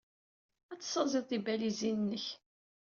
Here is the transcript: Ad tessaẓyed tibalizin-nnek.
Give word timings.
Ad 0.71 0.79
tessaẓyed 0.79 1.25
tibalizin-nnek. 1.29 2.25